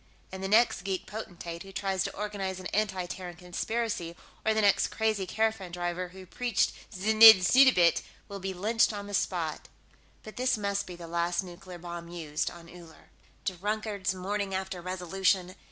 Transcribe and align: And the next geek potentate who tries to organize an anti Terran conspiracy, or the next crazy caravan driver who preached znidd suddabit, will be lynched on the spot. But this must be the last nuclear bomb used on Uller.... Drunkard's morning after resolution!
And 0.31 0.43
the 0.43 0.47
next 0.47 0.81
geek 0.81 1.05
potentate 1.05 1.61
who 1.61 1.71
tries 1.71 2.03
to 2.05 2.15
organize 2.17 2.59
an 2.59 2.65
anti 2.73 3.05
Terran 3.05 3.35
conspiracy, 3.35 4.15
or 4.43 4.51
the 4.55 4.61
next 4.61 4.87
crazy 4.87 5.27
caravan 5.27 5.71
driver 5.71 6.07
who 6.07 6.25
preached 6.25 6.73
znidd 6.89 7.43
suddabit, 7.43 8.01
will 8.27 8.39
be 8.39 8.51
lynched 8.51 8.93
on 8.93 9.05
the 9.05 9.13
spot. 9.13 9.67
But 10.23 10.37
this 10.37 10.57
must 10.57 10.87
be 10.87 10.95
the 10.95 11.05
last 11.05 11.43
nuclear 11.43 11.77
bomb 11.77 12.07
used 12.07 12.49
on 12.49 12.67
Uller.... 12.67 13.11
Drunkard's 13.45 14.15
morning 14.15 14.55
after 14.55 14.81
resolution! 14.81 15.53